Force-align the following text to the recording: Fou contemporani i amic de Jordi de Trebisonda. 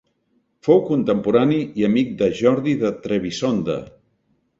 Fou 0.67 0.79
contemporani 0.85 1.59
i 1.81 1.85
amic 1.87 2.15
de 2.21 2.31
Jordi 2.39 2.73
de 2.85 2.91
Trebisonda. 3.05 3.77